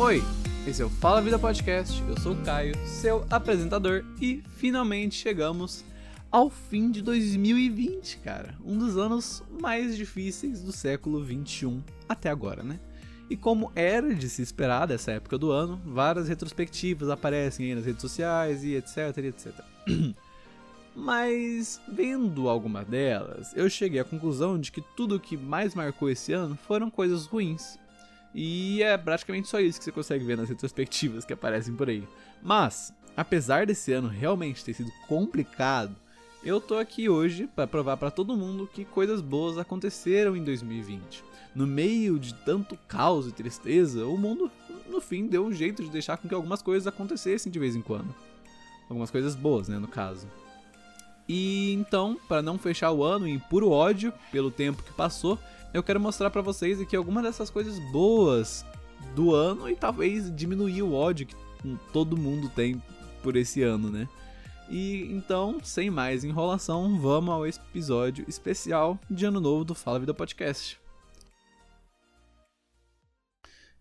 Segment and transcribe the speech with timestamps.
[0.00, 0.22] Oi,
[0.64, 2.00] esse é o Fala Vida Podcast.
[2.08, 5.84] Eu sou o Caio, seu apresentador, e finalmente chegamos
[6.30, 8.54] ao fim de 2020, cara.
[8.64, 12.78] Um dos anos mais difíceis do século 21 até agora, né?
[13.28, 17.84] E como era de se esperar dessa época do ano, várias retrospectivas aparecem aí nas
[17.84, 19.52] redes sociais e etc, etc.
[20.94, 26.08] Mas vendo alguma delas, eu cheguei à conclusão de que tudo o que mais marcou
[26.08, 27.76] esse ano foram coisas ruins.
[28.34, 32.06] E é praticamente só isso que você consegue ver nas retrospectivas que aparecem por aí.
[32.42, 35.96] Mas, apesar desse ano realmente ter sido complicado,
[36.44, 41.24] eu tô aqui hoje para provar para todo mundo que coisas boas aconteceram em 2020.
[41.54, 44.50] No meio de tanto caos e tristeza, o mundo
[44.88, 47.82] no fim deu um jeito de deixar com que algumas coisas acontecessem de vez em
[47.82, 48.14] quando.
[48.88, 50.28] Algumas coisas boas, né, no caso.
[51.28, 55.38] E então, para não fechar o ano em puro ódio pelo tempo que passou,
[55.72, 58.64] eu quero mostrar para vocês aqui algumas dessas coisas boas
[59.14, 61.36] do ano e talvez diminuir o ódio que
[61.92, 62.82] todo mundo tem
[63.22, 64.08] por esse ano, né?
[64.70, 70.12] E então, sem mais enrolação, vamos ao episódio especial de Ano Novo do Fala Vida
[70.12, 70.78] Podcast.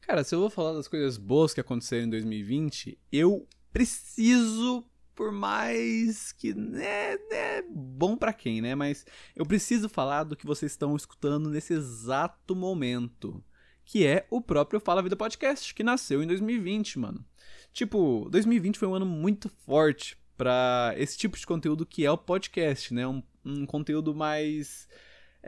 [0.01, 4.85] Cara, se eu vou falar das coisas boas que aconteceram em 2020, eu preciso,
[5.17, 8.75] por mais que né, é bom para quem, né?
[8.75, 9.03] Mas
[9.35, 13.43] eu preciso falar do que vocês estão escutando nesse exato momento,
[13.83, 17.25] que é o próprio Fala Vida Podcast, que nasceu em 2020, mano.
[17.73, 22.17] Tipo, 2020 foi um ano muito forte para esse tipo de conteúdo que é o
[22.17, 23.07] podcast, né?
[23.07, 24.87] Um, um conteúdo mais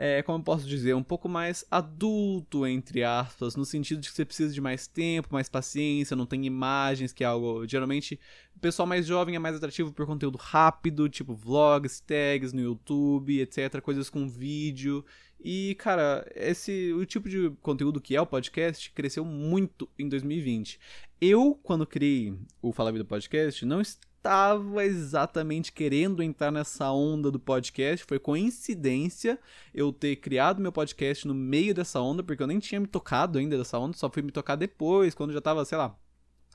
[0.02, 4.14] é, como eu posso dizer, um pouco mais adulto, entre aspas, no sentido de que
[4.14, 7.66] você precisa de mais tempo, mais paciência, não tem imagens, que é algo.
[7.68, 8.18] Geralmente,
[8.56, 13.42] o pessoal mais jovem é mais atrativo por conteúdo rápido, tipo vlogs, tags no YouTube,
[13.42, 15.04] etc., coisas com vídeo.
[15.38, 20.80] E, cara, esse o tipo de conteúdo que é o podcast cresceu muito em 2020.
[21.20, 23.82] Eu, quando criei o Fala Vida Podcast, não
[24.20, 28.04] estava exatamente querendo entrar nessa onda do podcast.
[28.04, 29.38] Foi coincidência
[29.74, 33.38] eu ter criado meu podcast no meio dessa onda, porque eu nem tinha me tocado
[33.38, 35.98] ainda dessa onda, só fui me tocar depois, quando já tava, sei lá,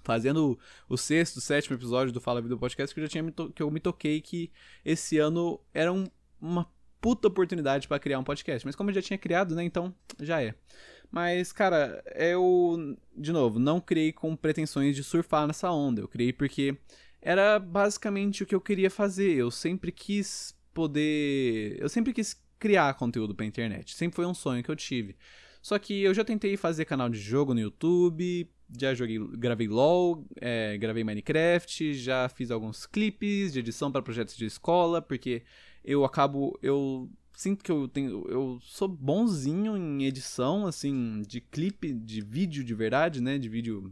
[0.04, 3.72] fazendo o sexto, sétimo episódio do Fala Vida Podcast, que eu já tinha que eu
[3.72, 4.52] me toquei que
[4.86, 6.06] esse ano era um,
[6.40, 6.72] uma
[7.02, 8.64] puta oportunidade para criar um podcast.
[8.64, 10.54] Mas como eu já tinha criado, né, então já é.
[11.12, 16.02] Mas, cara, eu, de novo, não criei com pretensões de surfar nessa onda.
[16.02, 16.78] Eu criei porque
[17.26, 19.34] era basicamente o que eu queria fazer.
[19.34, 21.76] Eu sempre quis poder.
[21.80, 23.96] Eu sempre quis criar conteúdo pra internet.
[23.96, 25.16] Sempre foi um sonho que eu tive.
[25.60, 28.48] Só que eu já tentei fazer canal de jogo no YouTube,
[28.80, 34.38] já joguei, gravei LOL, é, gravei Minecraft, já fiz alguns clipes de edição para projetos
[34.38, 35.42] de escola, porque
[35.84, 36.56] eu acabo.
[36.62, 38.24] Eu sinto que eu tenho.
[38.30, 43.40] Eu sou bonzinho em edição, assim, de clipe, de vídeo de verdade, né?
[43.40, 43.92] De vídeo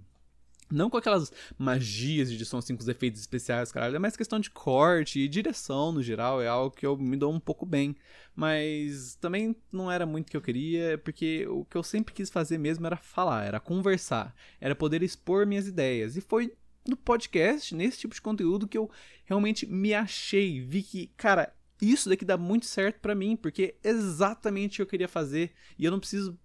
[0.73, 3.95] não com aquelas magias de edição assim, com os efeitos especiais, caralho.
[3.95, 6.41] É mais questão de corte e direção no geral.
[6.41, 7.95] É algo que eu me dou um pouco bem.
[8.35, 12.29] Mas também não era muito o que eu queria, porque o que eu sempre quis
[12.29, 16.17] fazer mesmo era falar, era conversar, era poder expor minhas ideias.
[16.17, 16.53] E foi
[16.87, 18.89] no podcast, nesse tipo de conteúdo, que eu
[19.25, 20.61] realmente me achei.
[20.61, 24.81] Vi que, cara, isso daqui dá muito certo para mim, porque é exatamente o que
[24.81, 25.51] eu queria fazer.
[25.77, 26.37] E eu não preciso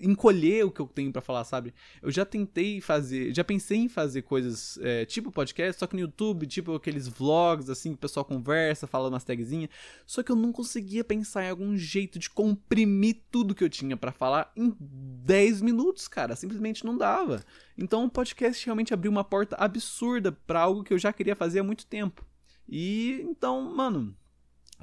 [0.00, 1.72] encolher o que eu tenho para falar, sabe?
[2.02, 6.00] Eu já tentei fazer, já pensei em fazer coisas é, tipo podcast, só que no
[6.00, 9.70] YouTube, tipo aqueles vlogs assim, que o pessoal conversa, fala umas tagzinhas,
[10.06, 13.96] só que eu não conseguia pensar em algum jeito de comprimir tudo que eu tinha
[13.96, 17.44] para falar em 10 minutos, cara, simplesmente não dava.
[17.76, 21.60] Então o podcast realmente abriu uma porta absurda para algo que eu já queria fazer
[21.60, 22.24] há muito tempo.
[22.68, 24.16] E então, mano,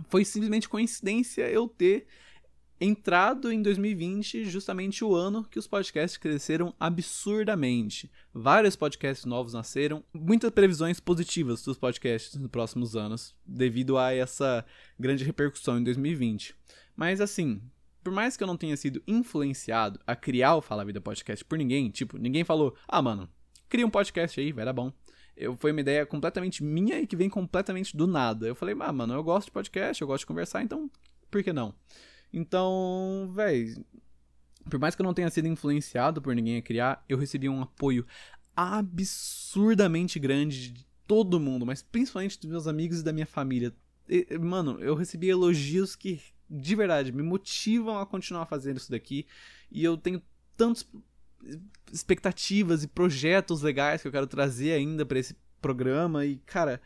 [0.10, 2.08] foi simplesmente coincidência eu ter
[2.82, 8.12] entrado em 2020, justamente o ano que os podcasts cresceram absurdamente.
[8.34, 14.66] Vários podcasts novos nasceram, muitas previsões positivas dos podcasts nos próximos anos, devido a essa
[15.00, 16.56] grande repercussão em 2020.
[16.96, 17.62] Mas assim,
[18.04, 21.60] por mais que eu não tenha sido influenciado a criar o Fala Vida Podcast por
[21.60, 23.30] ninguém, tipo, ninguém falou, ah, mano,
[23.70, 24.92] cria um podcast aí, vai dar bom.
[25.38, 28.48] Eu, foi uma ideia completamente minha e que vem completamente do nada.
[28.48, 30.90] Eu falei, ah, mano, eu gosto de podcast, eu gosto de conversar, então
[31.30, 31.76] por que não?
[32.34, 33.76] Então, véi,
[34.70, 37.62] por mais que eu não tenha sido influenciado por ninguém a criar, eu recebi um
[37.62, 38.06] apoio
[38.56, 43.74] absurdamente grande de todo mundo, mas principalmente dos meus amigos e da minha família.
[44.08, 49.26] E, mano, eu recebi elogios que de verdade me motivam a continuar fazendo isso daqui
[49.72, 50.22] e eu tenho
[50.58, 50.86] tantas
[51.92, 56.82] expectativas e projetos legais que eu quero trazer ainda para esse programa e cara,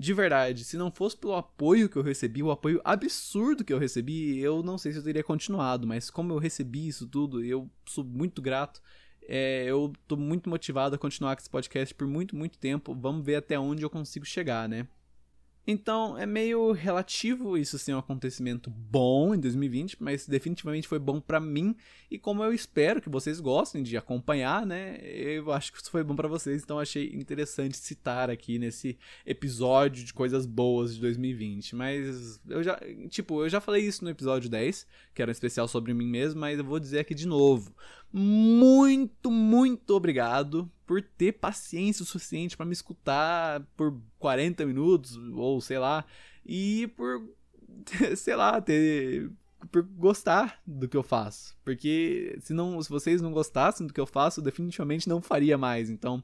[0.00, 3.78] de verdade, se não fosse pelo apoio que eu recebi, o apoio absurdo que eu
[3.78, 7.70] recebi, eu não sei se eu teria continuado, mas como eu recebi isso tudo, eu
[7.84, 8.80] sou muito grato.
[9.28, 12.94] É, eu tô muito motivado a continuar com esse podcast por muito, muito tempo.
[12.94, 14.88] Vamos ver até onde eu consigo chegar, né?
[15.66, 21.20] Então é meio relativo isso ser um acontecimento bom em 2020, mas definitivamente foi bom
[21.20, 21.76] para mim
[22.10, 24.98] e como eu espero que vocês gostem de acompanhar, né?
[25.02, 30.04] Eu acho que isso foi bom para vocês, então achei interessante citar aqui nesse episódio
[30.04, 31.76] de coisas boas de 2020.
[31.76, 35.68] Mas eu já, tipo, eu já falei isso no episódio 10, que era um especial
[35.68, 37.74] sobre mim mesmo, mas eu vou dizer aqui de novo.
[38.12, 45.60] Muito, muito obrigado por ter paciência o suficiente para me escutar por 40 minutos, ou
[45.60, 46.04] sei lá,
[46.44, 47.24] e por,
[48.16, 49.30] sei lá, ter.
[49.70, 51.56] por gostar do que eu faço.
[51.64, 55.56] Porque se, não, se vocês não gostassem do que eu faço, eu definitivamente não faria
[55.56, 55.88] mais.
[55.88, 56.22] Então,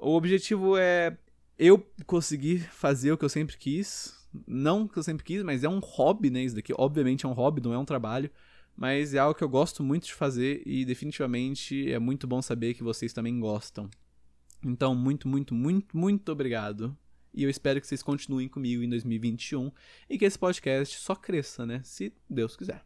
[0.00, 1.18] o objetivo é
[1.58, 4.16] eu conseguir fazer o que eu sempre quis.
[4.46, 6.42] Não que eu sempre quis, mas é um hobby, né?
[6.42, 8.30] Isso daqui, obviamente, é um hobby, não é um trabalho
[8.76, 12.74] mas é algo que eu gosto muito de fazer e definitivamente é muito bom saber
[12.74, 13.88] que vocês também gostam.
[14.64, 16.96] Então, muito, muito, muito, muito obrigado.
[17.32, 19.70] E eu espero que vocês continuem comigo em 2021
[20.08, 21.80] e que esse podcast só cresça, né?
[21.84, 22.82] Se Deus quiser.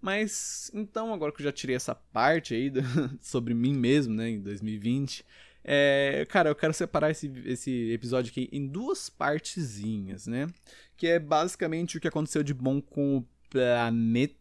[0.00, 2.82] Mas, então, agora que eu já tirei essa parte aí do,
[3.22, 5.24] sobre mim mesmo, né, em 2020,
[5.64, 10.46] é, cara, eu quero separar esse, esse episódio aqui em duas partezinhas, né?
[10.94, 14.34] Que é basicamente o que aconteceu de bom com o planeta,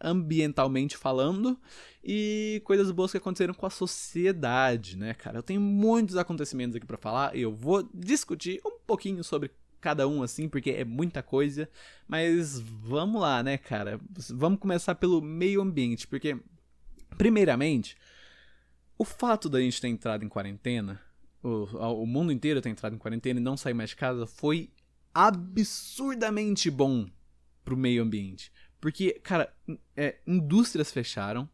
[0.00, 1.58] ambientalmente falando,
[2.02, 5.38] e coisas boas que aconteceram com a sociedade, né, cara?
[5.38, 9.50] Eu tenho muitos acontecimentos aqui para falar, e eu vou discutir um pouquinho sobre
[9.80, 11.68] cada um assim, porque é muita coisa,
[12.06, 14.00] mas vamos lá, né, cara?
[14.30, 16.36] Vamos começar pelo meio ambiente, porque
[17.16, 17.96] primeiramente,
[18.96, 21.00] o fato da gente ter entrado em quarentena,
[21.42, 21.64] o,
[22.02, 24.70] o mundo inteiro ter entrado em quarentena e não sair mais de casa foi
[25.14, 27.08] absurdamente bom
[27.64, 28.52] pro meio ambiente.
[28.80, 29.54] Porque, cara,
[29.96, 31.48] é, indústrias fecharam,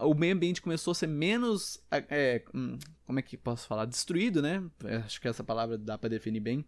[0.00, 1.82] o meio ambiente começou a ser menos.
[1.90, 3.84] É, hum, como é que posso falar?
[3.84, 4.62] Destruído, né?
[4.84, 6.64] É, acho que essa palavra dá para definir bem.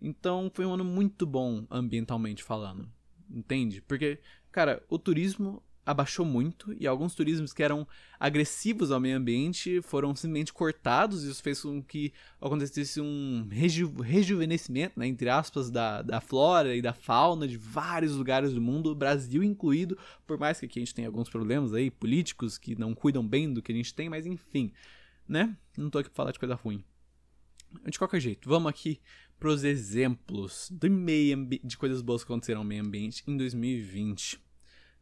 [0.00, 2.90] Então foi um ano muito bom ambientalmente falando.
[3.30, 3.80] Entende?
[3.82, 4.18] Porque,
[4.50, 7.86] cara, o turismo abaixou muito e alguns turismos que eram
[8.18, 11.24] agressivos ao meio ambiente foram simplesmente cortados.
[11.24, 16.82] Isso fez com que acontecesse um reju rejuvenescimento, né, entre aspas, da, da flora e
[16.82, 19.96] da fauna de vários lugares do mundo, Brasil incluído,
[20.26, 23.52] por mais que aqui a gente tenha alguns problemas aí políticos que não cuidam bem
[23.52, 24.72] do que a gente tem, mas enfim,
[25.26, 25.56] né?
[25.76, 26.84] Não tô aqui pra falar de coisa ruim.
[27.88, 29.00] De qualquer jeito, vamos aqui
[29.38, 34.49] pros exemplos do meio de coisas boas que aconteceram no meio ambiente em 2020.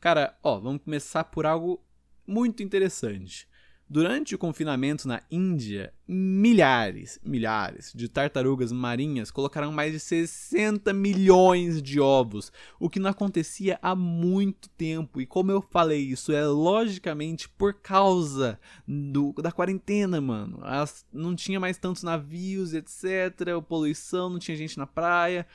[0.01, 1.83] Cara, ó, vamos começar por algo
[2.27, 3.49] muito interessante.
[3.91, 11.83] Durante o confinamento na Índia, milhares, milhares de tartarugas marinhas colocaram mais de 60 milhões
[11.83, 15.23] de ovos, o que não acontecia há muito tempo.
[15.23, 20.59] E como eu falei, isso é logicamente por causa do, da quarentena, mano.
[20.63, 23.59] As, não tinha mais tantos navios, etc.
[23.67, 25.47] Poluição, não tinha gente na praia.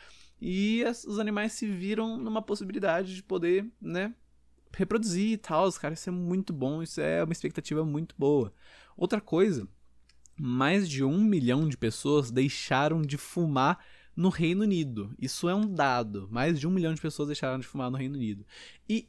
[0.41, 4.11] E as, os animais se viram numa possibilidade de poder, né,
[4.73, 5.71] reproduzir e tal.
[5.73, 8.53] Cara, isso é muito bom, isso é uma expectativa muito boa.
[8.97, 9.67] Outra coisa,
[10.37, 13.79] mais de um milhão de pessoas deixaram de fumar
[14.15, 15.13] no Reino Unido.
[15.19, 16.27] Isso é um dado.
[16.31, 18.45] Mais de um milhão de pessoas deixaram de fumar no Reino Unido.
[18.87, 19.07] E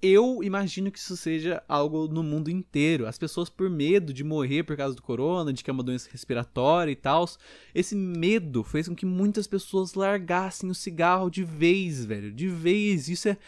[0.00, 3.06] eu imagino que isso seja algo no mundo inteiro.
[3.06, 6.08] As pessoas, por medo de morrer por causa do corona, de que é uma doença
[6.10, 7.26] respiratória e tal,
[7.74, 12.32] esse medo fez com que muitas pessoas largassem o cigarro de vez, velho.
[12.32, 13.08] De vez.
[13.08, 13.38] Isso é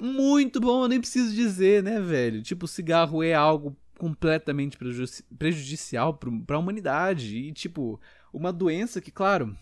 [0.00, 2.42] muito bom, eu nem preciso dizer, né, velho?
[2.42, 8.00] Tipo, cigarro é algo completamente prejudici prejudicial para a humanidade e tipo,
[8.32, 9.54] uma doença que, claro,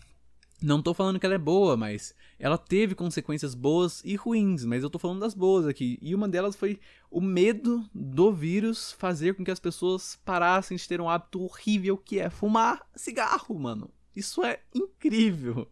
[0.61, 4.83] não tô falando que ela é boa, mas ela teve consequências boas e ruins, mas
[4.83, 5.97] eu tô falando das boas aqui.
[6.01, 6.79] E uma delas foi
[7.09, 11.97] o medo do vírus fazer com que as pessoas parassem de ter um hábito horrível
[11.97, 13.89] que é fumar cigarro, mano.
[14.15, 15.67] Isso é incrível.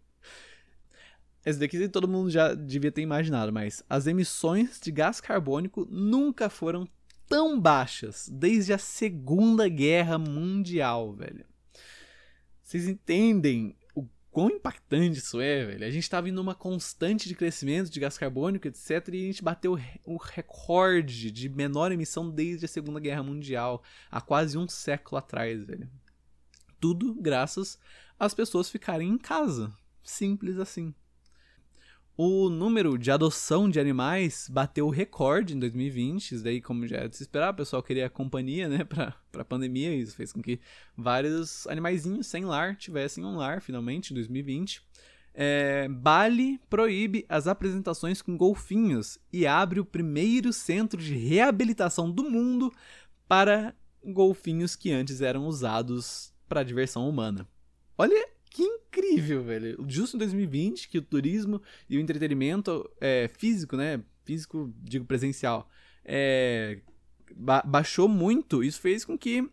[1.46, 6.50] Esse daqui todo mundo já devia ter imaginado, mas as emissões de gás carbônico nunca
[6.50, 6.88] foram
[7.28, 11.46] tão baixas desde a Segunda Guerra Mundial, velho.
[12.62, 15.86] Vocês entendem o quão impactante isso é, velho?
[15.86, 19.44] A gente estava indo numa constante de crescimento de gás carbônico, etc, e a gente
[19.44, 25.18] bateu o recorde de menor emissão desde a Segunda Guerra Mundial, há quase um século
[25.18, 25.90] atrás, velho.
[26.80, 27.80] Tudo graças
[28.20, 29.74] às pessoas ficarem em casa.
[30.04, 30.94] Simples assim.
[32.20, 36.32] O número de adoção de animais bateu o recorde em 2020.
[36.32, 39.46] Isso daí, como já era de se esperar, o pessoal queria companhia, né, pra, pra
[39.46, 39.94] pandemia.
[39.94, 40.60] Isso fez com que
[40.98, 44.82] vários animaizinhos sem lar tivessem um lar, finalmente, em 2020.
[45.32, 52.28] É, Bali proíbe as apresentações com golfinhos e abre o primeiro centro de reabilitação do
[52.28, 52.74] mundo
[53.28, 57.48] para golfinhos que antes eram usados para diversão humana.
[57.96, 59.86] Olha que incrível, velho.
[59.88, 64.02] Justo em 2020, que o turismo e o entretenimento é, físico, né?
[64.24, 65.70] Físico, digo presencial,
[66.04, 66.80] é,
[67.36, 68.64] ba baixou muito.
[68.64, 69.50] Isso fez com que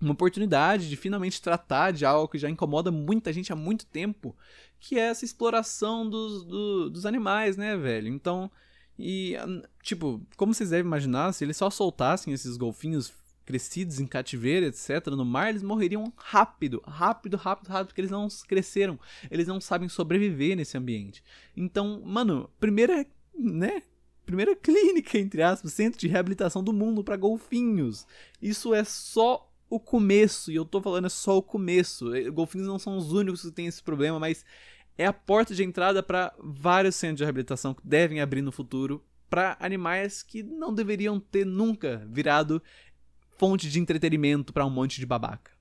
[0.00, 4.36] uma oportunidade de finalmente tratar de algo que já incomoda muita gente há muito tempo,
[4.78, 8.08] que é essa exploração dos, do, dos animais, né, velho?
[8.08, 8.50] Então,
[8.98, 9.34] e,
[9.82, 13.12] tipo, como vocês devem imaginar, se eles só soltassem esses golfinhos
[13.44, 18.28] crescidos em cativeiro, etc., no mar, eles morreriam rápido, rápido, rápido, rápido, porque eles não
[18.46, 18.98] cresceram,
[19.30, 21.22] eles não sabem sobreviver nesse ambiente.
[21.56, 23.06] Então, mano, primeira,
[23.38, 23.82] né?
[24.24, 28.06] Primeira clínica, entre aspas, centro de reabilitação do mundo para golfinhos.
[28.40, 32.14] Isso é só o começo, e eu tô falando é só o começo.
[32.14, 34.44] É, golfinhos não são os únicos que têm esse problema, mas
[34.96, 39.04] é a porta de entrada para vários centros de reabilitação que devem abrir no futuro
[39.28, 42.62] para animais que não deveriam ter nunca virado
[43.36, 45.52] fonte de entretenimento para um monte de babaca.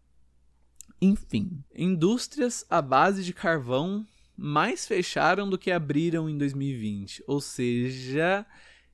[1.01, 7.23] Enfim, indústrias à base de carvão mais fecharam do que abriram em 2020.
[7.27, 8.45] Ou seja,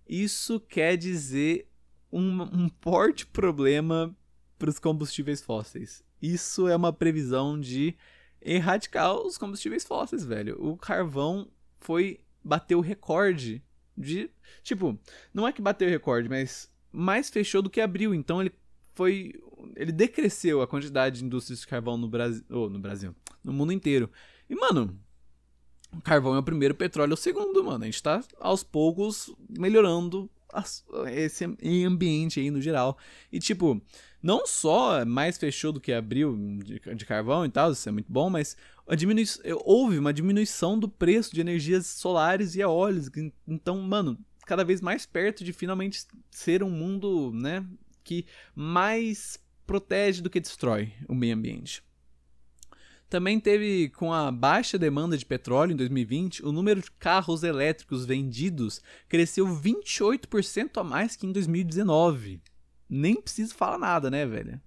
[0.08, 1.70] isso quer dizer
[2.12, 4.16] um, um forte problema
[4.58, 6.04] para os combustíveis fósseis.
[6.22, 7.96] Isso é uma previsão de
[8.42, 10.58] erradicar os combustíveis fósseis, velho.
[10.60, 13.64] O carvão foi bateu o recorde
[13.98, 14.30] de,
[14.64, 14.98] tipo,
[15.34, 18.14] não é que bateu o recorde, mas mais fechou do que abriu.
[18.14, 18.52] Então ele
[19.00, 19.34] foi.
[19.78, 22.44] Ele decresceu a quantidade de indústrias de carvão no Brasil.
[22.50, 23.16] Oh, no Brasil.
[23.42, 24.12] No mundo inteiro.
[24.50, 25.00] E, mano,
[25.94, 27.84] o carvão é o primeiro, o petróleo é o segundo, mano.
[27.84, 30.30] A gente tá aos poucos melhorando
[31.14, 31.46] esse
[31.86, 32.98] ambiente aí no geral.
[33.32, 33.82] E, tipo,
[34.22, 38.12] não só mais fechou do que abriu de, de carvão e tal, isso é muito
[38.12, 38.58] bom, mas
[38.98, 39.24] diminui,
[39.64, 43.32] houve uma diminuição do preço de energias solares e eólicas.
[43.48, 47.66] Então, mano, cada vez mais perto de finalmente ser um mundo, né,
[48.04, 48.26] que
[48.56, 51.84] mais protege do que destrói o meio ambiente.
[53.10, 58.06] Também teve, com a baixa demanda de petróleo em 2020, o número de carros elétricos
[58.06, 62.40] vendidos cresceu 28% a mais que em 2019.
[62.88, 64.62] Nem preciso falar nada, né, velho?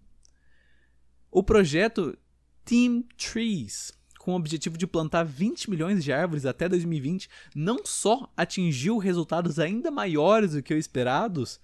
[1.31, 2.19] O projeto
[2.65, 8.33] Team Trees, com o objetivo de plantar 20 milhões de árvores até 2020, não só
[8.37, 11.61] atingiu resultados ainda maiores do que os esperados,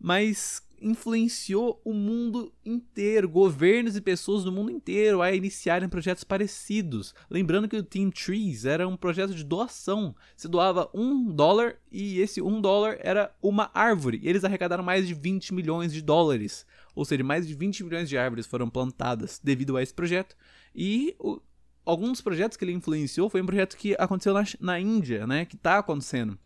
[0.00, 7.14] mas influenciou o mundo inteiro, governos e pessoas do mundo inteiro a iniciarem projetos parecidos.
[7.28, 10.14] Lembrando que o Team Trees era um projeto de doação.
[10.36, 14.20] Se doava um dólar e esse um dólar era uma árvore.
[14.22, 16.64] E eles arrecadaram mais de 20 milhões de dólares.
[16.94, 20.34] Ou seja, mais de 20 milhões de árvores foram plantadas devido a esse projeto.
[20.74, 21.40] E o,
[21.84, 25.44] alguns dos projetos que ele influenciou foi um projeto que aconteceu na, na Índia, né?
[25.44, 26.38] Que está acontecendo.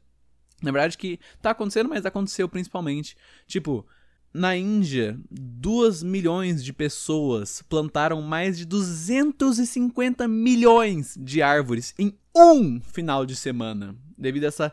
[0.63, 3.17] Na verdade, que está acontecendo, mas aconteceu principalmente.
[3.47, 3.87] Tipo,
[4.33, 12.81] na Índia, 2 milhões de pessoas plantaram mais de 250 milhões de árvores em um
[12.81, 14.73] final de semana, devido a essa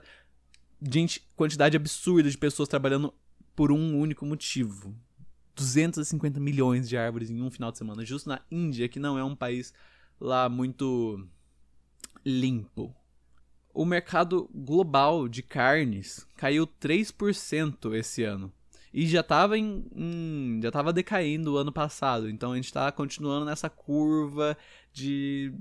[0.81, 3.13] gente, quantidade absurda de pessoas trabalhando
[3.55, 4.95] por um único motivo.
[5.55, 9.23] 250 milhões de árvores em um final de semana, justo na Índia, que não é
[9.23, 9.73] um país
[10.19, 11.27] lá muito
[12.25, 12.95] limpo.
[13.73, 18.51] O mercado global de carnes caiu 3% esse ano
[18.93, 22.29] e já estava em, já tava decaindo o ano passado.
[22.29, 24.57] Então a gente está continuando nessa curva
[24.91, 25.53] de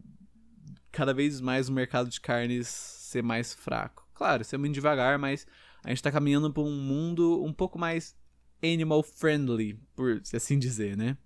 [0.90, 4.07] cada vez mais o mercado de carnes ser mais fraco.
[4.14, 5.47] Claro, isso é muito devagar, mas
[5.85, 8.17] a gente está caminhando para um mundo um pouco mais
[8.62, 11.17] animal friendly, por assim dizer, né?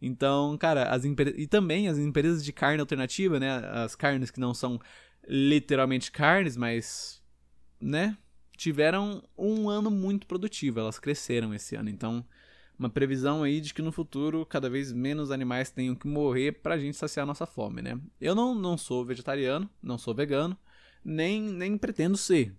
[0.00, 3.50] Então, cara, as e também as empresas de carne alternativa, né?
[3.70, 4.80] As carnes que não são
[5.26, 7.22] literalmente carnes, mas
[7.80, 8.16] né?
[8.62, 11.88] tiveram um ano muito produtivo, elas cresceram esse ano.
[11.88, 12.24] Então,
[12.78, 16.78] uma previsão aí de que no futuro cada vez menos animais tenham que morrer pra
[16.78, 17.98] gente saciar nossa fome, né?
[18.20, 20.56] Eu não, não sou vegetariano, não sou vegano,
[21.04, 22.54] nem, nem pretendo ser.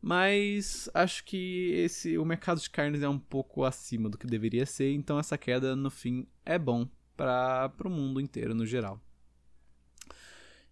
[0.00, 4.64] Mas acho que esse o mercado de carnes é um pouco acima do que deveria
[4.64, 9.00] ser, então essa queda no fim é bom para o mundo inteiro no geral.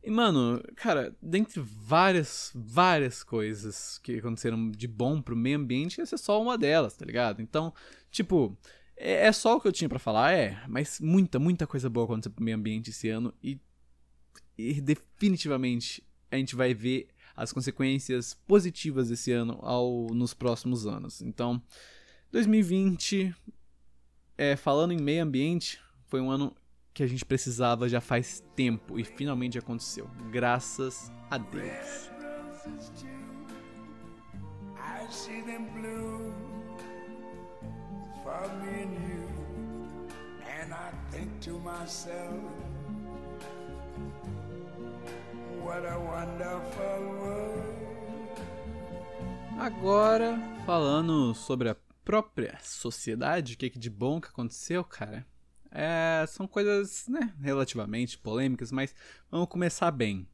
[0.06, 6.14] E, mano, cara, dentre várias, várias coisas que aconteceram de bom pro meio ambiente, essa
[6.14, 7.42] é só uma delas, tá ligado?
[7.42, 7.74] Então,
[8.08, 8.56] tipo,
[8.96, 12.04] é, é só o que eu tinha para falar, é, mas muita, muita coisa boa
[12.04, 13.58] aconteceu pro meio ambiente esse ano e,
[14.56, 21.20] e definitivamente a gente vai ver as consequências positivas desse ano ao, nos próximos anos.
[21.20, 21.60] Então,
[22.30, 23.34] 2020,
[24.38, 26.54] é, falando em meio ambiente, foi um ano
[26.96, 30.08] que a gente precisava já faz tempo e finalmente aconteceu.
[30.30, 32.10] Graças a Deus.
[49.58, 55.26] Agora, falando sobre a própria sociedade, o que, que de bom que aconteceu, cara.
[55.70, 58.94] É, são coisas, né, relativamente polêmicas, mas
[59.30, 60.26] vamos começar bem.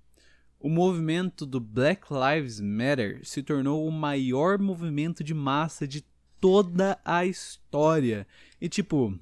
[0.59, 6.05] O movimento do Black Lives Matter se tornou o maior movimento de massa de
[6.41, 8.27] toda a história.
[8.61, 9.19] E tipo,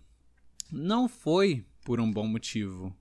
[0.71, 2.95] não foi por um bom motivo,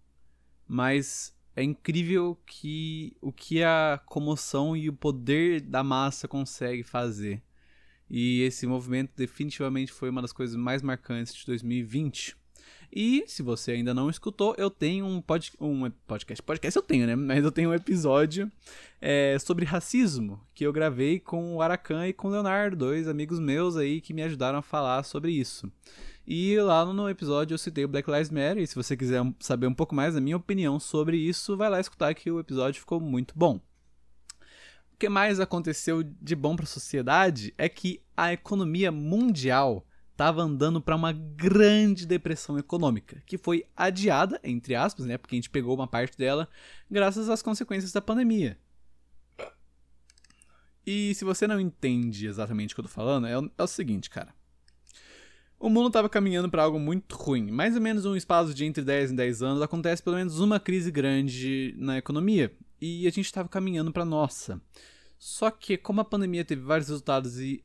[0.68, 7.44] mas é incrível que o que a comoção e o poder da massa consegue fazer.
[8.10, 12.36] E esse movimento definitivamente foi uma das coisas mais marcantes de 2020.
[12.92, 16.42] E se você ainda não escutou, eu tenho um, pod, um podcast.
[16.42, 17.16] Podcast eu tenho, né?
[17.16, 18.52] Mas eu tenho um episódio
[19.00, 23.40] é, sobre racismo que eu gravei com o Aracan e com o Leonardo, dois amigos
[23.40, 25.72] meus aí que me ajudaram a falar sobre isso.
[26.26, 29.66] E lá no episódio eu citei o Black Lives Matter, e se você quiser saber
[29.66, 33.00] um pouco mais da minha opinião sobre isso, vai lá escutar que o episódio ficou
[33.00, 33.60] muito bom.
[34.94, 39.84] O que mais aconteceu de bom para a sociedade é que a economia mundial
[40.20, 45.38] estava andando para uma grande depressão econômica, que foi adiada, entre aspas, né, porque a
[45.38, 46.50] gente pegou uma parte dela
[46.92, 48.58] graças às consequências da pandemia.
[50.86, 53.68] E se você não entende exatamente o que eu tô falando, é o, é o
[53.68, 54.34] seguinte, cara.
[55.58, 57.50] O mundo estava caminhando para algo muito ruim.
[57.50, 60.60] Mais ou menos um espaço de entre 10 e 10 anos acontece pelo menos uma
[60.60, 62.54] crise grande na economia.
[62.82, 64.62] E a gente estava caminhando para nossa.
[65.18, 67.64] Só que, como a pandemia teve vários resultados e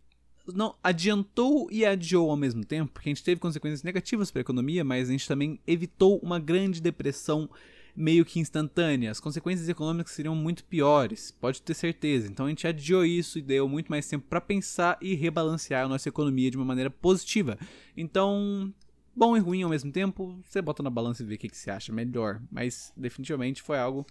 [0.52, 4.42] não adiantou e adiou ao mesmo tempo, porque a gente teve consequências negativas para a
[4.42, 7.48] economia, mas a gente também evitou uma grande depressão
[7.96, 9.10] meio que instantânea.
[9.10, 12.28] As consequências econômicas seriam muito piores, pode ter certeza.
[12.28, 15.88] Então a gente adiou isso e deu muito mais tempo para pensar e rebalancear a
[15.88, 17.58] nossa economia de uma maneira positiva.
[17.96, 18.72] Então,
[19.14, 21.56] bom e ruim ao mesmo tempo, você bota na balança e vê o que, que
[21.56, 22.42] você acha melhor.
[22.50, 24.04] Mas definitivamente foi algo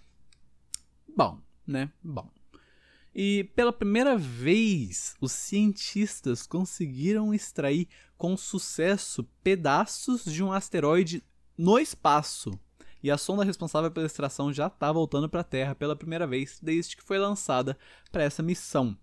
[1.15, 1.91] bom, né?
[2.01, 2.29] Bom.
[3.15, 11.23] E pela primeira vez, os cientistas conseguiram extrair com sucesso pedaços de um asteroide
[11.57, 12.57] no espaço.
[13.03, 16.57] E a sonda responsável pela extração já está voltando para a Terra pela primeira vez
[16.61, 17.77] desde que foi lançada
[18.11, 18.97] para essa missão.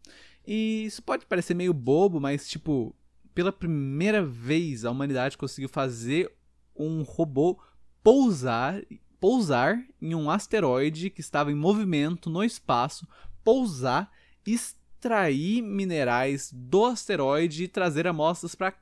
[0.45, 2.97] E isso pode parecer meio bobo, mas tipo,
[3.35, 6.35] pela primeira vez a humanidade conseguiu fazer
[6.75, 7.61] um robô
[8.03, 8.83] pousar
[9.21, 13.07] pousar em um asteroide que estava em movimento no espaço
[13.45, 14.11] pousar,
[14.47, 18.75] extrair minerais do asteroide e trazer amostras para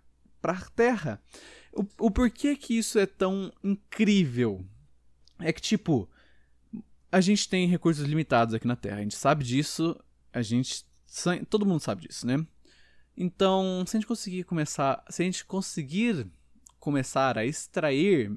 [0.42, 1.22] a Terra.
[1.72, 4.64] O, o porquê que isso é tão incrível?
[5.38, 6.08] É que, tipo,
[7.10, 8.98] a gente tem recursos limitados aqui na Terra.
[8.98, 9.98] A gente sabe disso,
[10.32, 10.86] a gente.
[11.48, 12.44] Todo mundo sabe disso, né?
[13.16, 15.04] Então, se a gente conseguir começar.
[15.08, 16.26] Se a gente conseguir
[16.78, 18.32] começar a extrair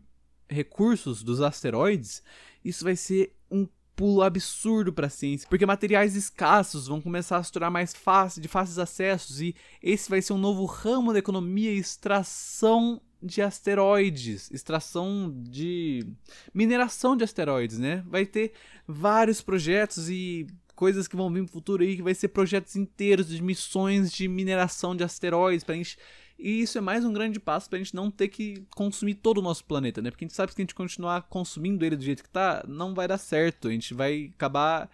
[0.50, 2.24] recursos dos asteroides,
[2.64, 7.44] isso vai ser um pulo absurdo para a ciência, porque materiais escassos vão começar a
[7.44, 11.20] se tornar mais fácil, de fáceis acessos e esse vai ser um novo ramo da
[11.20, 16.06] economia, extração de asteroides, extração de
[16.54, 18.04] mineração de asteroides, né?
[18.08, 18.54] Vai ter
[18.88, 23.28] vários projetos e coisas que vão vir no futuro aí que vai ser projetos inteiros
[23.28, 25.98] de missões de mineração de asteroides para gente
[26.42, 29.42] e isso é mais um grande passo pra gente não ter que consumir todo o
[29.42, 30.10] nosso planeta, né?
[30.10, 32.64] Porque a gente sabe que se a gente continuar consumindo ele do jeito que tá,
[32.68, 33.68] não vai dar certo.
[33.68, 34.90] A gente vai acabar,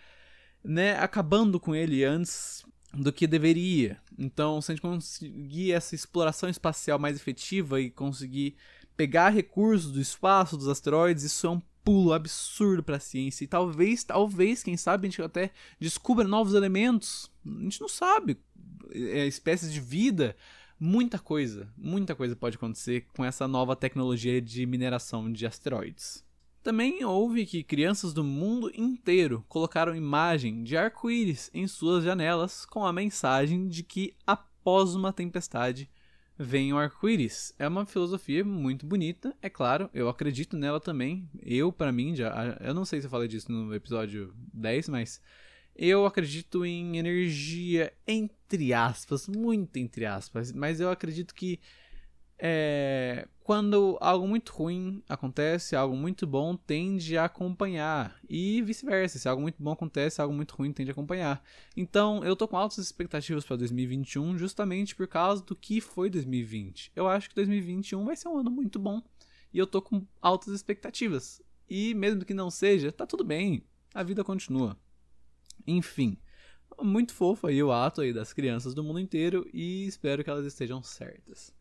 [0.64, 3.98] né, acabando com ele antes do que deveria.
[4.18, 8.56] Então, se a gente conseguir essa exploração espacial mais efetiva e conseguir
[8.98, 13.46] pegar recursos do espaço, dos asteroides, isso é um pulo absurdo para a ciência.
[13.46, 17.32] E talvez, talvez, quem sabe, a gente até descubra novos elementos.
[17.46, 18.38] A gente não sabe.
[18.92, 20.36] É, espécies de vida
[20.80, 26.26] muita coisa, muita coisa pode acontecer com essa nova tecnologia de mineração de asteroides.
[26.63, 32.86] Também houve que crianças do mundo inteiro colocaram imagem de arco-íris em suas janelas com
[32.86, 35.90] a mensagem de que após uma tempestade
[36.38, 37.54] vem o arco-íris.
[37.58, 41.30] É uma filosofia muito bonita, é claro, eu acredito nela também.
[41.42, 42.58] Eu, para mim, já.
[42.60, 45.22] Eu não sei se eu falei disso no episódio 10, mas
[45.78, 51.60] eu acredito em energia, entre aspas, muito entre aspas, mas eu acredito que
[52.40, 58.20] é, quando algo muito ruim acontece, algo muito bom tende a acompanhar.
[58.30, 61.44] E vice-versa, se algo muito bom acontece, algo muito ruim tende a acompanhar.
[61.76, 66.92] Então eu tô com altas expectativas para 2021, justamente por causa do que foi 2020.
[66.96, 69.02] Eu acho que 2021 vai ser um ano muito bom.
[69.54, 71.42] E eu tô com altas expectativas.
[71.70, 73.63] E mesmo que não seja, tá tudo bem.
[73.94, 74.78] A vida continua.
[75.67, 76.17] Enfim,
[76.82, 80.45] muito fofo aí o ato aí das crianças do mundo inteiro e espero que elas
[80.45, 81.56] estejam certas.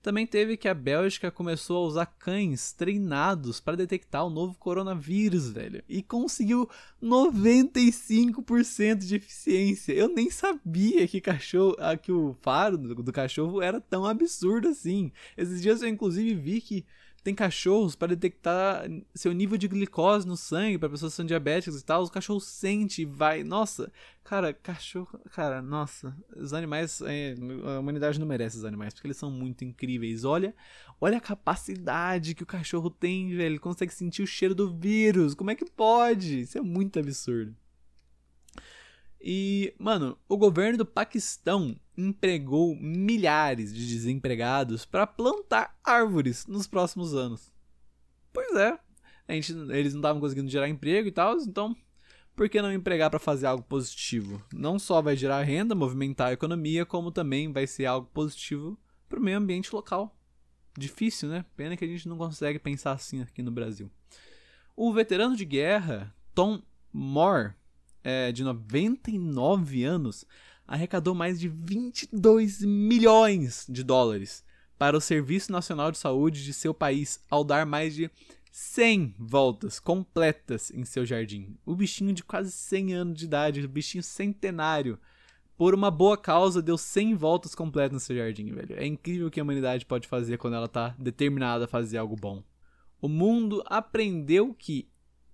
[0.00, 5.50] Também teve que a Bélgica começou a usar cães treinados para detectar o novo coronavírus,
[5.50, 5.82] velho.
[5.88, 6.70] E conseguiu
[7.02, 9.92] 95% de eficiência.
[9.92, 14.68] Eu nem sabia que cachorro, ah, que o faro do, do cachorro era tão absurdo
[14.68, 15.10] assim.
[15.36, 16.86] Esses dias eu inclusive vi que
[17.22, 21.80] tem cachorros para detectar seu nível de glicose no sangue para pessoas que são diabéticas
[21.80, 22.02] e tal.
[22.02, 23.42] Os cachorros sentem e vai.
[23.42, 23.92] Nossa,
[24.24, 25.18] cara, cachorro.
[25.30, 26.16] Cara, nossa.
[26.36, 27.00] Os animais.
[27.02, 30.24] É, a humanidade não merece os animais porque eles são muito incríveis.
[30.24, 30.54] Olha,
[31.00, 33.46] olha a capacidade que o cachorro tem, velho.
[33.52, 35.34] Ele consegue sentir o cheiro do vírus.
[35.34, 36.40] Como é que pode?
[36.40, 37.54] Isso é muito absurdo.
[39.20, 47.14] E, mano, o governo do Paquistão empregou milhares de desempregados para plantar árvores nos próximos
[47.14, 47.52] anos.
[48.32, 48.78] Pois é,
[49.26, 51.76] a gente, eles não estavam conseguindo gerar emprego e tal, então
[52.38, 54.40] por que não empregar para fazer algo positivo?
[54.54, 58.78] Não só vai gerar renda, movimentar a economia, como também vai ser algo positivo
[59.08, 60.16] para o meio ambiente local.
[60.78, 61.44] Difícil, né?
[61.56, 63.90] Pena que a gente não consegue pensar assim aqui no Brasil.
[64.76, 67.54] O veterano de guerra, Tom Moore,
[68.08, 70.24] é, de 99 anos,
[70.66, 74.42] arrecadou mais de 22 milhões de dólares
[74.78, 78.10] para o Serviço Nacional de Saúde de seu país ao dar mais de
[78.50, 81.58] 100 voltas completas em seu jardim.
[81.66, 84.98] O bichinho de quase 100 anos de idade, o bichinho centenário,
[85.54, 88.74] por uma boa causa deu 100 voltas completas no seu jardim, velho.
[88.78, 92.16] É incrível o que a humanidade pode fazer quando ela está determinada a fazer algo
[92.16, 92.42] bom.
[93.02, 94.88] O mundo aprendeu que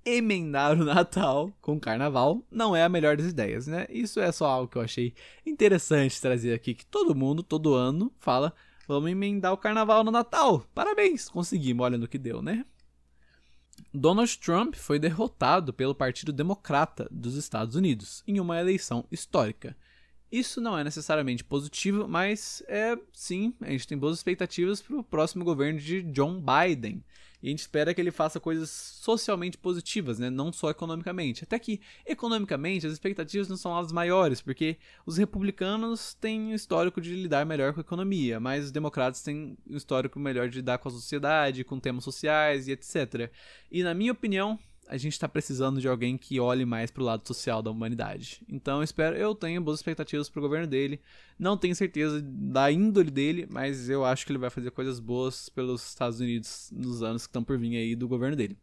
[0.05, 3.87] emendar o Natal com o Carnaval não é a melhor das ideias, né?
[3.88, 5.14] Isso é só algo que eu achei
[5.47, 8.55] interessante trazer aqui, que todo mundo, todo ano, fala,
[8.87, 10.64] vamos emendar o Carnaval no Natal.
[10.75, 12.64] Parabéns, conseguimos, olha no que deu, né?
[13.93, 19.77] Donald Trump foi derrotado pelo Partido Democrata dos Estados Unidos em uma eleição histórica.
[20.31, 25.05] Isso não é necessariamente positivo, mas é sim, a gente tem boas expectativas para o
[25.05, 27.05] próximo governo de John Biden.
[27.44, 30.30] E a gente espera que ele faça coisas socialmente positivas, né?
[30.30, 31.44] não só economicamente.
[31.44, 37.02] Até que, economicamente, as expectativas não são as maiores, porque os republicanos têm um histórico
[37.02, 40.78] de lidar melhor com a economia, mas os democratas têm um histórico melhor de lidar
[40.78, 43.30] com a sociedade, com temas sociais e etc.
[43.70, 47.07] E, na minha opinião, a gente está precisando de alguém que olhe mais para o
[47.07, 48.42] lado social da humanidade.
[48.49, 51.01] Então eu espero, eu tenho boas expectativas para o governo dele.
[51.38, 55.49] Não tenho certeza da índole dele, mas eu acho que ele vai fazer coisas boas
[55.49, 58.57] pelos Estados Unidos nos anos que estão por vir aí do governo dele.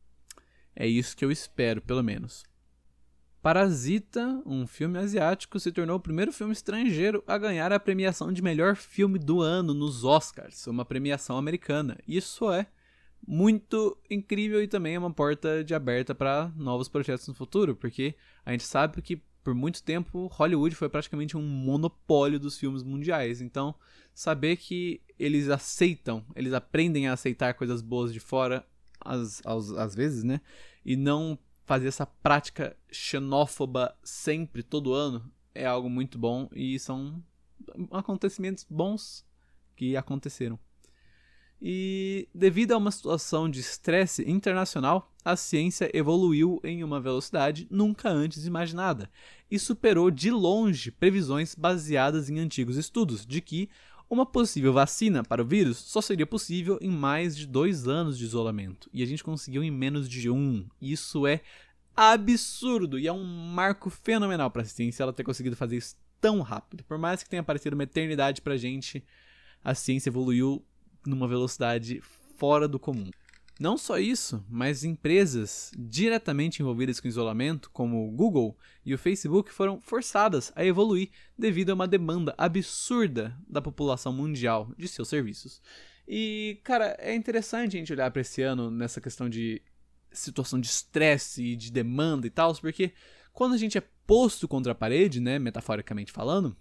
[0.76, 2.44] É isso que eu espero, pelo menos.
[3.42, 8.42] Parasita, um filme asiático, se tornou o primeiro filme estrangeiro a ganhar a premiação de
[8.42, 11.98] melhor filme do ano nos Oscars, uma premiação americana.
[12.08, 12.68] Isso é
[13.28, 18.16] muito incrível e também é uma porta de aberta para novos projetos no futuro, porque
[18.46, 23.42] a gente sabe que por muito tempo Hollywood foi praticamente um monopólio dos filmes mundiais.
[23.42, 23.76] Então,
[24.14, 28.66] saber que eles aceitam, eles aprendem a aceitar coisas boas de fora,
[29.00, 30.42] às, às, vezes, né?
[30.86, 37.24] E não fazer essa prática xenófoba sempre, todo ano, é algo muito bom e são
[37.92, 39.26] acontecimentos bons
[39.76, 40.60] que aconteceram.
[41.62, 48.10] E devido a uma situação de estresse internacional, a ciência evoluiu em uma velocidade nunca
[48.10, 49.12] antes imaginada
[49.50, 53.70] e superou de longe previsões baseadas em antigos estudos de que
[54.10, 58.26] uma possível vacina para o vírus só seria possível em mais de dois anos de
[58.26, 58.90] isolamento.
[58.92, 60.66] E a gente conseguiu em menos de um.
[60.82, 61.42] Isso é
[61.96, 66.42] absurdo e é um marco fenomenal para a ciência ela ter conseguido fazer isso tão
[66.42, 66.84] rápido.
[66.84, 69.04] Por mais que tenha parecido uma eternidade para a gente,
[69.64, 70.66] a ciência evoluiu
[71.06, 72.02] numa velocidade
[72.38, 73.10] fora do comum.
[73.60, 79.52] Não só isso, mas empresas diretamente envolvidas com isolamento, como o Google e o Facebook,
[79.52, 85.62] foram forçadas a evoluir devido a uma demanda absurda da população mundial de seus serviços.
[86.08, 89.62] E, cara, é interessante a gente olhar para esse ano nessa questão de
[90.12, 92.92] situação de estresse e de demanda e tal, porque
[93.32, 96.58] quando a gente é posto contra a parede, né, metaforicamente falando,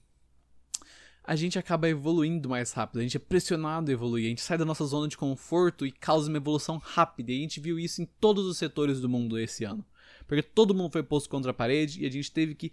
[1.30, 4.58] a gente acaba evoluindo mais rápido, a gente é pressionado a evoluir, a gente sai
[4.58, 7.30] da nossa zona de conforto e causa uma evolução rápida.
[7.30, 9.86] E a gente viu isso em todos os setores do mundo esse ano.
[10.26, 12.72] Porque todo mundo foi posto contra a parede e a gente teve que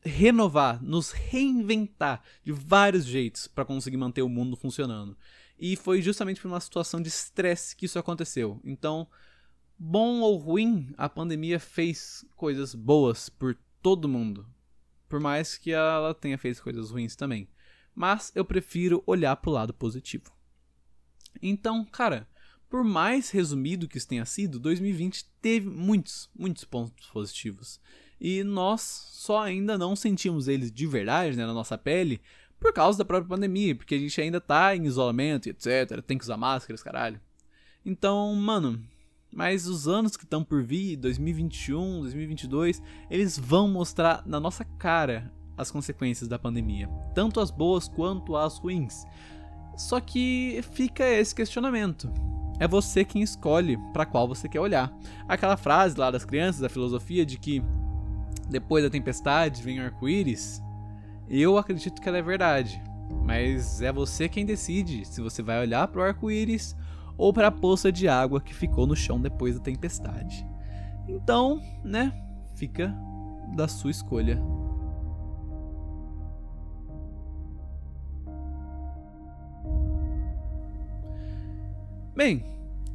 [0.00, 5.16] renovar, nos reinventar de vários jeitos para conseguir manter o mundo funcionando.
[5.58, 8.60] E foi justamente por uma situação de estresse que isso aconteceu.
[8.62, 9.08] Então,
[9.76, 14.46] bom ou ruim, a pandemia fez coisas boas por todo mundo.
[15.08, 17.48] Por mais que ela tenha feito coisas ruins também
[17.98, 20.30] mas eu prefiro olhar para o lado positivo.
[21.42, 22.28] Então, cara,
[22.70, 27.80] por mais resumido que isso tenha sido, 2020 teve muitos, muitos pontos positivos.
[28.20, 32.20] E nós só ainda não sentimos eles de verdade né, na nossa pele,
[32.60, 36.16] por causa da própria pandemia, porque a gente ainda tá em isolamento e etc, tem
[36.16, 37.20] que usar máscaras, caralho.
[37.84, 38.80] Então, mano,
[39.32, 42.80] mas os anos que estão por vir, 2021, 2022,
[43.10, 48.56] eles vão mostrar na nossa cara as consequências da pandemia, tanto as boas quanto as
[48.58, 49.04] ruins.
[49.76, 52.10] Só que fica esse questionamento.
[52.60, 54.92] É você quem escolhe para qual você quer olhar.
[55.28, 57.62] Aquela frase lá das crianças, da filosofia de que
[58.48, 60.62] depois da tempestade vem o arco-íris,
[61.28, 62.82] eu acredito que ela é verdade.
[63.24, 66.76] Mas é você quem decide se você vai olhar para o arco-íris
[67.16, 70.46] ou para a poça de água que ficou no chão depois da tempestade.
[71.08, 72.12] Então, né,
[72.54, 72.94] fica
[73.54, 74.40] da sua escolha.
[82.18, 82.44] Bem,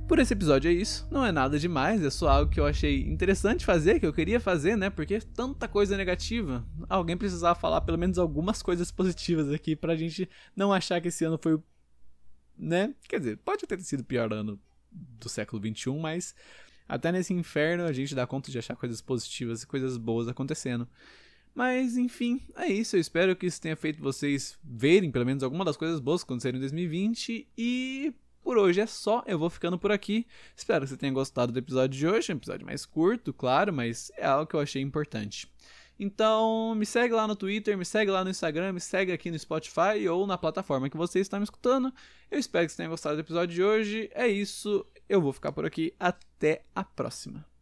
[0.05, 1.07] por esse episódio é isso.
[1.09, 4.37] Não é nada demais, é só algo que eu achei interessante fazer, que eu queria
[4.37, 4.89] fazer, né?
[4.89, 6.67] Porque tanta coisa negativa.
[6.89, 11.23] Alguém precisava falar pelo menos algumas coisas positivas aqui pra gente não achar que esse
[11.23, 11.63] ano foi o
[12.57, 12.93] né?
[13.07, 14.59] Quer dizer, pode ter sido o pior ano
[14.91, 16.35] do século XXI, mas
[16.85, 20.85] até nesse inferno a gente dá conta de achar coisas positivas e coisas boas acontecendo.
[21.55, 22.97] Mas enfim, é isso.
[22.97, 26.27] Eu espero que isso tenha feito vocês verem pelo menos alguma das coisas boas que
[26.27, 27.47] aconteceram em 2020.
[27.57, 29.23] E por hoje é só.
[29.25, 30.27] Eu vou ficando por aqui.
[30.55, 32.31] Espero que você tenha gostado do episódio de hoje.
[32.31, 35.51] Um episódio mais curto, claro, mas é algo que eu achei importante.
[35.99, 39.39] Então, me segue lá no Twitter, me segue lá no Instagram, me segue aqui no
[39.39, 41.93] Spotify ou na plataforma que você está me escutando.
[42.29, 44.09] Eu espero que você tenha gostado do episódio de hoje.
[44.13, 45.93] É isso, eu vou ficar por aqui.
[45.99, 47.52] Até a próxima.